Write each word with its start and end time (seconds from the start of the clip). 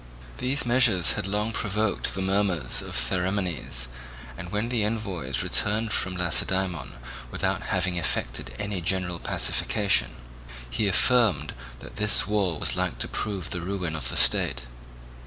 These 0.39 0.65
measures 0.65 1.11
had 1.11 1.27
long 1.27 1.51
provoked 1.51 2.15
the 2.15 2.23
murmurs 2.23 2.81
of 2.81 2.95
Theramenes, 2.95 3.87
and 4.35 4.51
when 4.51 4.69
the 4.69 4.83
envoys 4.83 5.43
returned 5.43 5.93
from 5.93 6.15
Lacedaemon 6.17 6.93
without 7.29 7.61
having 7.67 7.97
effected 7.97 8.55
any 8.57 8.81
general 8.81 9.19
pacification, 9.19 10.15
he 10.67 10.87
affirmed 10.87 11.53
that 11.81 11.97
this 11.97 12.25
wall 12.25 12.57
was 12.57 12.75
like 12.75 12.97
to 12.97 13.07
prove 13.07 13.51
the 13.51 13.61
ruin 13.61 13.95
of 13.95 14.09
the 14.09 14.17
state. 14.17 14.63